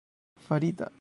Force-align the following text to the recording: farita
farita 0.39 0.89